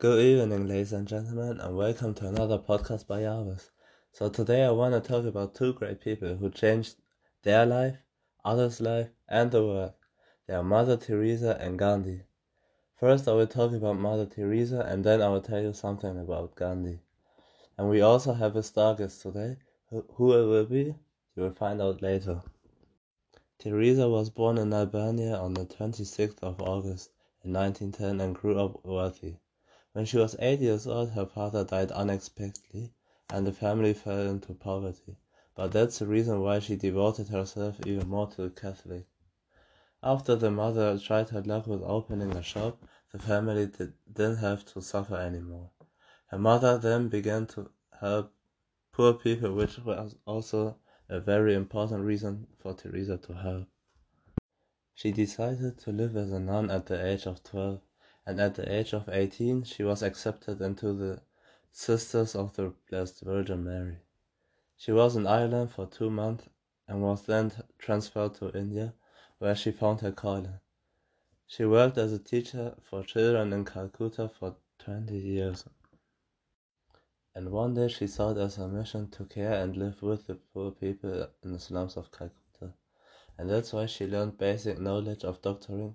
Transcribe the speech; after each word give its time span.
Good 0.00 0.20
evening, 0.20 0.68
ladies 0.68 0.92
and 0.92 1.08
gentlemen, 1.08 1.58
and 1.58 1.76
welcome 1.76 2.14
to 2.14 2.28
another 2.28 2.56
podcast 2.56 3.08
by 3.08 3.22
Jarvis. 3.22 3.72
So 4.12 4.28
today 4.28 4.64
I 4.64 4.70
want 4.70 4.94
to 4.94 5.00
talk 5.00 5.24
about 5.24 5.56
two 5.56 5.72
great 5.72 6.00
people 6.00 6.36
who 6.36 6.50
changed 6.50 6.94
their 7.42 7.66
life, 7.66 7.96
others' 8.44 8.80
life, 8.80 9.08
and 9.28 9.50
the 9.50 9.64
world. 9.64 9.94
They 10.46 10.54
are 10.54 10.62
Mother 10.62 10.96
Teresa 10.96 11.56
and 11.60 11.76
Gandhi. 11.76 12.22
First 12.94 13.26
I 13.26 13.32
will 13.32 13.48
talk 13.48 13.72
about 13.72 13.98
Mother 13.98 14.26
Teresa 14.26 14.82
and 14.82 15.02
then 15.02 15.20
I 15.20 15.30
will 15.30 15.40
tell 15.40 15.60
you 15.60 15.72
something 15.72 16.16
about 16.16 16.54
Gandhi. 16.54 17.00
And 17.76 17.90
we 17.90 18.00
also 18.00 18.34
have 18.34 18.54
a 18.54 18.62
star 18.62 18.94
guest 18.94 19.20
today. 19.22 19.56
Who 19.90 20.32
it 20.32 20.46
will 20.46 20.66
be, 20.66 20.94
you 21.34 21.42
will 21.42 21.50
find 21.50 21.82
out 21.82 22.02
later. 22.02 22.42
Teresa 23.58 24.08
was 24.08 24.30
born 24.30 24.58
in 24.58 24.72
Albania 24.72 25.34
on 25.34 25.54
the 25.54 25.64
26th 25.64 26.38
of 26.44 26.62
August 26.62 27.10
in 27.42 27.50
1910 27.50 28.20
and 28.20 28.36
grew 28.36 28.60
up 28.60 28.84
wealthy. 28.84 29.40
When 29.92 30.04
she 30.04 30.18
was 30.18 30.36
eight 30.38 30.60
years 30.60 30.86
old, 30.86 31.10
her 31.10 31.26
father 31.26 31.64
died 31.64 31.90
unexpectedly 31.92 32.92
and 33.30 33.46
the 33.46 33.52
family 33.52 33.94
fell 33.94 34.26
into 34.26 34.54
poverty, 34.54 35.16
but 35.54 35.72
that's 35.72 35.98
the 35.98 36.06
reason 36.06 36.40
why 36.40 36.58
she 36.58 36.76
devoted 36.76 37.28
herself 37.28 37.84
even 37.86 38.08
more 38.08 38.26
to 38.28 38.42
the 38.42 38.50
Catholic. 38.50 39.06
After 40.02 40.36
the 40.36 40.50
mother 40.50 40.98
tried 40.98 41.30
her 41.30 41.42
luck 41.42 41.66
with 41.66 41.82
opening 41.82 42.36
a 42.36 42.42
shop, 42.42 42.84
the 43.12 43.18
family 43.18 43.66
did, 43.66 43.94
didn't 44.12 44.36
have 44.36 44.64
to 44.66 44.80
suffer 44.80 45.16
anymore. 45.16 45.70
Her 46.28 46.38
mother 46.38 46.78
then 46.78 47.08
began 47.08 47.46
to 47.48 47.70
help 47.98 48.32
poor 48.92 49.14
people, 49.14 49.54
which 49.54 49.78
was 49.78 50.14
also 50.26 50.76
a 51.08 51.18
very 51.18 51.54
important 51.54 52.04
reason 52.04 52.46
for 52.58 52.74
Teresa 52.74 53.16
to 53.16 53.32
help. 53.32 53.66
She 54.94 55.12
decided 55.12 55.78
to 55.78 55.92
live 55.92 56.16
as 56.16 56.30
a 56.32 56.38
nun 56.38 56.70
at 56.70 56.86
the 56.86 57.04
age 57.04 57.26
of 57.26 57.42
12, 57.42 57.80
and 58.28 58.38
at 58.40 58.54
the 58.54 58.72
age 58.72 58.92
of 58.92 59.08
18 59.08 59.64
she 59.64 59.82
was 59.82 60.02
accepted 60.02 60.60
into 60.60 60.92
the 60.92 61.20
Sisters 61.72 62.34
of 62.34 62.54
the 62.54 62.74
Blessed 62.90 63.22
Virgin 63.22 63.64
Mary. 63.64 63.96
She 64.76 64.92
was 64.92 65.16
in 65.16 65.26
Ireland 65.26 65.70
for 65.70 65.86
two 65.86 66.10
months 66.10 66.48
and 66.86 67.02
was 67.02 67.24
then 67.24 67.52
transferred 67.78 68.34
to 68.34 68.56
India, 68.56 68.94
where 69.38 69.56
she 69.56 69.72
found 69.72 70.00
her 70.02 70.12
calling. 70.12 70.60
She 71.46 71.64
worked 71.64 71.96
as 71.96 72.12
a 72.12 72.18
teacher 72.18 72.74
for 72.82 73.02
children 73.02 73.52
in 73.52 73.64
Calcutta 73.64 74.28
for 74.28 74.56
20 74.78 75.16
years 75.16 75.64
and 77.38 77.52
one 77.52 77.72
day 77.72 77.86
she 77.86 78.08
saw 78.08 78.32
it 78.32 78.38
as 78.38 78.56
her 78.56 78.66
mission 78.66 79.08
to 79.10 79.24
care 79.24 79.62
and 79.62 79.76
live 79.76 80.02
with 80.02 80.26
the 80.26 80.34
poor 80.34 80.72
people 80.72 81.28
in 81.44 81.52
the 81.52 81.58
slums 81.60 81.96
of 81.96 82.10
Calcutta. 82.10 82.74
And 83.38 83.48
that's 83.48 83.72
why 83.72 83.86
she 83.86 84.08
learned 84.08 84.38
basic 84.38 84.80
knowledge 84.80 85.22
of 85.22 85.40
doctoring 85.40 85.94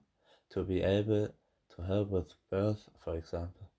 to 0.52 0.64
be 0.64 0.82
able 0.82 1.28
to 1.76 1.84
help 1.84 2.10
with 2.10 2.34
birth, 2.50 2.90
for 3.04 3.16
example. 3.16 3.70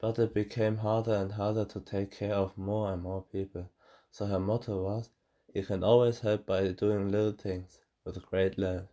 But 0.00 0.18
it 0.18 0.32
became 0.32 0.78
harder 0.78 1.14
and 1.14 1.32
harder 1.32 1.64
to 1.66 1.80
take 1.80 2.10
care 2.10 2.34
of 2.34 2.56
more 2.56 2.92
and 2.92 3.02
more 3.02 3.22
people. 3.22 3.70
So 4.10 4.26
her 4.26 4.40
motto 4.40 4.82
was, 4.82 5.10
you 5.54 5.64
can 5.64 5.84
always 5.84 6.20
help 6.20 6.46
by 6.46 6.68
doing 6.68 7.10
little 7.10 7.32
things 7.32 7.78
with 8.04 8.24
great 8.26 8.58
love. 8.58 8.88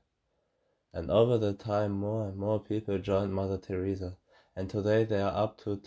And 0.94 1.12
over 1.12 1.38
the 1.38 1.54
time, 1.54 1.92
more 1.92 2.28
and 2.28 2.38
more 2.38 2.60
people 2.60 2.98
joined 2.98 3.34
Mother 3.34 3.58
Teresa, 3.58 4.18
and 4.56 4.70
today 4.70 5.04
there 5.04 5.26
are 5.26 5.44
up 5.44 5.58
to 5.60 5.78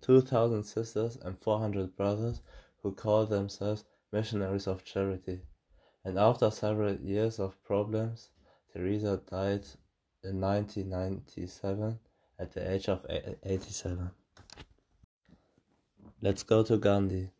2,000 0.00 0.62
sisters 0.64 1.18
and 1.22 1.38
400 1.38 1.96
brothers 1.96 2.40
who 2.82 2.92
call 2.92 3.26
themselves 3.26 3.84
missionaries 4.12 4.66
of 4.66 4.84
charity. 4.84 5.42
And 6.04 6.18
after 6.18 6.50
several 6.50 6.94
years 6.94 7.38
of 7.38 7.62
problems, 7.64 8.30
Teresa 8.72 9.20
died 9.28 9.66
in 10.26 10.40
1997 10.40 11.98
at 12.38 12.52
the 12.52 12.70
age 12.72 12.88
of 12.88 13.06
87. 13.42 14.10
Let's 16.20 16.42
go 16.42 16.62
to 16.64 16.76
Gandhi. 16.76 17.30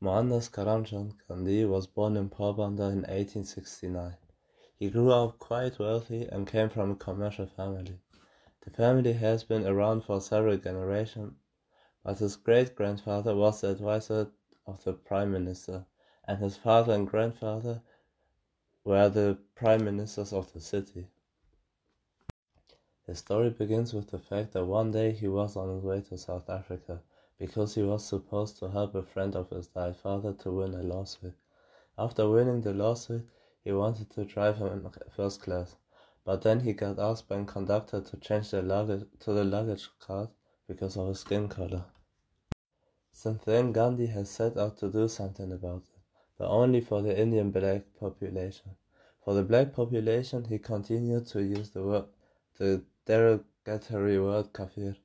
Mohandas 0.00 0.48
Karamchand 0.48 1.14
Gandhi 1.26 1.64
was 1.64 1.86
born 1.86 2.16
in 2.16 2.30
Porbandar 2.30 2.92
in 2.92 3.02
1869. 3.02 4.16
He 4.78 4.90
grew 4.90 5.10
up 5.10 5.38
quite 5.38 5.78
wealthy 5.78 6.26
and 6.26 6.46
came 6.46 6.68
from 6.68 6.92
a 6.92 6.96
commercial 6.96 7.46
family. 7.46 7.98
The 8.62 8.70
family 8.70 9.14
has 9.14 9.42
been 9.42 9.66
around 9.66 10.02
for 10.02 10.20
several 10.20 10.56
generations, 10.58 11.34
but 12.04 12.18
his 12.18 12.36
great 12.36 12.76
grandfather 12.76 13.34
was 13.34 13.60
the 13.60 13.70
advisor 13.70 14.30
of 14.66 14.84
the 14.84 14.92
prime 14.92 15.32
minister, 15.32 15.86
and 16.28 16.38
his 16.38 16.56
father 16.56 16.92
and 16.92 17.08
grandfather 17.08 17.82
were 18.84 19.08
the 19.08 19.38
prime 19.54 19.84
ministers 19.84 20.32
of 20.32 20.52
the 20.52 20.60
city. 20.60 21.08
His 23.06 23.18
story 23.18 23.50
begins 23.50 23.94
with 23.94 24.10
the 24.10 24.18
fact 24.18 24.52
that 24.52 24.64
one 24.64 24.90
day 24.90 25.12
he 25.12 25.28
was 25.28 25.54
on 25.56 25.72
his 25.72 25.84
way 25.84 26.00
to 26.02 26.18
South 26.18 26.50
Africa 26.50 27.00
because 27.38 27.76
he 27.76 27.82
was 27.84 28.04
supposed 28.04 28.58
to 28.58 28.68
help 28.68 28.96
a 28.96 29.02
friend 29.02 29.36
of 29.36 29.48
his 29.50 29.68
died 29.68 29.96
father 29.96 30.32
to 30.32 30.50
win 30.50 30.74
a 30.74 30.82
lawsuit. 30.82 31.34
After 31.96 32.28
winning 32.28 32.62
the 32.62 32.74
lawsuit, 32.74 33.28
he 33.62 33.70
wanted 33.70 34.10
to 34.10 34.24
drive 34.24 34.56
him 34.56 34.66
in 34.66 34.90
first 35.14 35.40
class, 35.40 35.76
but 36.24 36.42
then 36.42 36.58
he 36.60 36.72
got 36.72 36.98
asked 36.98 37.28
by 37.28 37.36
a 37.36 37.44
conductor 37.44 38.00
to 38.00 38.16
change 38.16 38.50
the 38.50 38.60
luggage 38.60 39.06
to 39.20 39.32
the 39.32 39.44
luggage 39.44 39.88
cart 40.00 40.30
because 40.66 40.96
of 40.96 41.06
his 41.06 41.20
skin 41.20 41.48
color. 41.48 41.84
Since 43.12 43.44
then, 43.44 43.70
Gandhi 43.70 44.06
has 44.06 44.28
set 44.30 44.56
out 44.56 44.78
to 44.78 44.90
do 44.90 45.06
something 45.06 45.52
about 45.52 45.82
it, 45.82 46.00
but 46.38 46.48
only 46.48 46.80
for 46.80 47.02
the 47.02 47.16
Indian 47.16 47.52
black 47.52 47.84
population. 48.00 48.76
For 49.24 49.32
the 49.32 49.44
black 49.44 49.72
population, 49.72 50.44
he 50.44 50.58
continued 50.58 51.26
to 51.28 51.42
use 51.42 51.70
the 51.70 51.84
word, 51.84 52.04
the 52.58 52.82
derogatory 53.06 54.18
reward 54.18 54.52
kafir. 54.52 54.96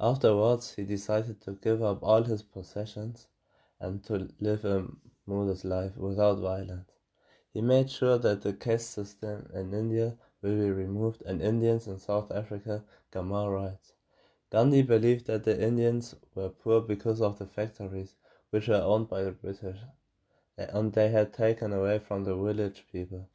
Afterwards, 0.00 0.74
he 0.74 0.84
decided 0.84 1.40
to 1.42 1.52
give 1.52 1.82
up 1.82 2.02
all 2.02 2.22
his 2.22 2.42
possessions 2.42 3.28
and 3.78 4.02
to 4.04 4.28
live 4.40 4.64
a 4.64 4.86
modest 5.26 5.64
life 5.64 5.96
without 5.96 6.38
violence. 6.38 6.90
He 7.52 7.60
made 7.60 7.90
sure 7.90 8.16
that 8.18 8.42
the 8.42 8.54
caste 8.54 8.90
system 8.90 9.50
in 9.52 9.74
India 9.74 10.16
will 10.40 10.56
be 10.56 10.70
removed 10.70 11.22
and 11.22 11.42
Indians 11.42 11.86
in 11.86 11.98
South 11.98 12.30
Africa 12.32 12.84
got 13.10 13.26
more 13.26 13.52
rights. 13.52 13.92
Gandhi 14.50 14.82
believed 14.82 15.26
that 15.26 15.44
the 15.44 15.62
Indians 15.62 16.14
were 16.34 16.48
poor 16.48 16.80
because 16.80 17.20
of 17.20 17.38
the 17.38 17.46
factories, 17.46 18.14
which 18.50 18.68
were 18.68 18.76
owned 18.76 19.08
by 19.08 19.22
the 19.22 19.32
British, 19.32 19.78
and 20.56 20.92
they 20.92 21.10
had 21.10 21.32
taken 21.32 21.72
away 21.72 21.98
from 21.98 22.24
the 22.24 22.34
village 22.34 22.86
people. 22.92 23.28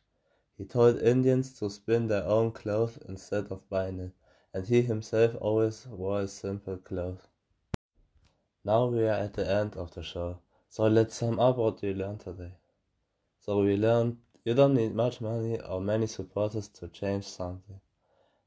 He 0.58 0.66
told 0.66 0.98
Indians 0.98 1.54
to 1.60 1.70
spin 1.70 2.08
their 2.08 2.26
own 2.26 2.52
clothes 2.52 2.98
instead 3.08 3.52
of 3.52 3.70
buying 3.70 4.00
it, 4.00 4.12
and 4.54 4.66
he 4.66 4.82
himself 4.82 5.36
always 5.40 5.86
wore 5.86 6.26
simple 6.26 6.78
clothes. 6.78 7.28
Now 8.66 8.88
we 8.88 9.04
are 9.04 9.12
at 9.12 9.34
the 9.34 9.50
end 9.50 9.78
of 9.78 9.94
the 9.94 10.02
show, 10.02 10.40
so 10.68 10.88
let's 10.88 11.16
sum 11.16 11.40
up 11.40 11.58
what 11.58 11.82
we 11.82 11.94
learned 11.94 12.22
today. 12.22 12.54
So 13.40 13.62
we 13.62 13.78
learned 13.78 14.18
you 14.44 14.56
don't 14.56 14.74
need 14.74 14.96
much 14.96 15.22
money 15.22 15.60
or 15.60 15.80
many 15.80 16.08
supporters 16.08 16.68
to 16.70 16.88
change 16.88 17.26
something. 17.26 17.80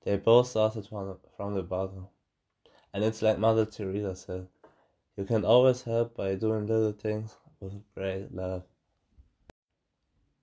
They 0.03 0.16
both 0.16 0.48
started 0.48 0.87
from, 0.87 1.19
from 1.37 1.54
the 1.54 1.62
bottom. 1.62 2.09
And 2.92 3.04
it's 3.04 3.22
like 3.22 3.38
Mother 3.38 3.66
Teresa 3.66 4.16
said 4.16 4.48
you 5.16 5.25
can 5.25 5.44
always 5.44 5.82
help 5.82 6.16
by 6.16 6.34
doing 6.34 6.66
little 6.66 6.92
things 6.92 7.37
with 7.60 7.82
great 7.94 8.34
love. 8.34 8.65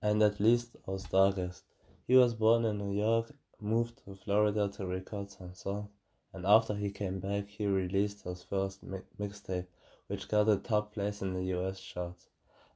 And 0.02 0.22
at 0.22 0.40
least 0.40 0.76
our 0.88 0.98
star 0.98 1.32
guest. 1.32 1.64
He 2.06 2.16
was 2.16 2.34
born 2.34 2.64
in 2.64 2.78
New 2.78 2.92
York, 2.98 3.30
moved 3.60 4.04
to 4.04 4.16
Florida 4.16 4.68
to 4.70 4.86
record 4.86 5.30
some 5.30 5.54
songs, 5.54 5.90
and 6.32 6.44
after 6.44 6.74
he 6.74 6.90
came 6.90 7.20
back, 7.20 7.48
he 7.48 7.66
released 7.66 8.24
his 8.24 8.42
first 8.42 8.82
mi- 8.82 9.02
mixtape, 9.20 9.68
which 10.08 10.28
got 10.28 10.48
a 10.48 10.56
top 10.56 10.92
place 10.92 11.22
in 11.22 11.34
the 11.34 11.44
US 11.56 11.80
charts. 11.80 12.28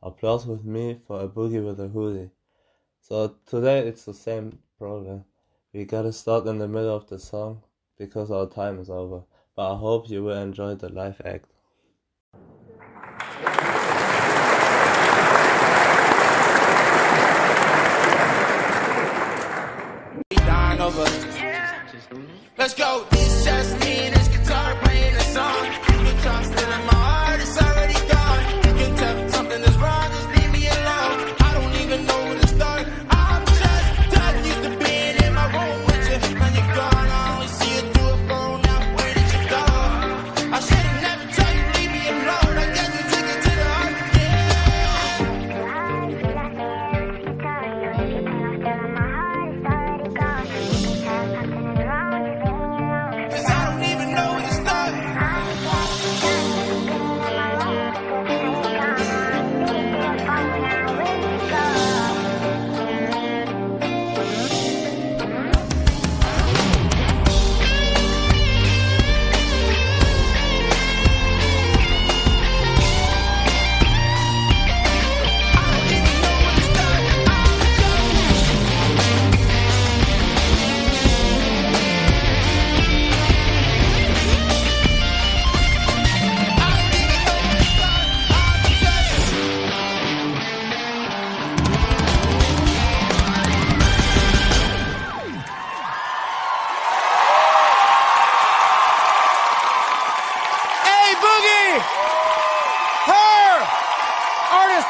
Applause 0.02 0.46
with 0.46 0.64
me 0.64 1.00
for 1.06 1.20
A 1.20 1.28
Boogie 1.28 1.64
wit 1.64 1.76
da 1.78 1.88
Hoodie. 1.88 2.30
So 3.00 3.36
today 3.46 3.86
it's 3.88 4.04
the 4.06 4.14
same 4.14 4.60
problem. 4.78 5.24
We 5.72 5.84
gotta 5.84 6.12
start 6.12 6.46
in 6.46 6.58
the 6.58 6.68
middle 6.68 6.96
of 6.96 7.08
the 7.08 7.18
song 7.18 7.62
because 7.98 8.30
our 8.30 8.46
time 8.48 8.78
is 8.80 8.90
over. 8.90 9.24
But 9.54 9.74
I 9.74 9.76
hope 9.78 10.08
you 10.10 10.24
will 10.24 10.38
enjoy 10.38 10.76
the 10.76 10.88
live 10.88 11.20
act. 11.24 11.51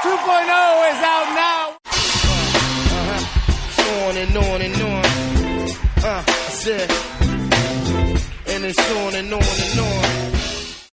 2.0 0.02 0.10
is 0.10 1.00
out 1.14 1.28
now. 1.32 1.76
Uh-huh. 2.98 4.08
On 4.08 4.16
and 4.16 4.36
on 4.36 4.60
and 4.60 4.82
on. 4.82 5.04
Uh, 6.04 6.24
I 6.26 6.32
said, 6.50 6.90
And 8.48 8.64
it's 8.64 8.90
on 8.96 9.14
and 9.14 9.32
on 9.32 9.42
and 9.42 9.78
on. 9.78 10.61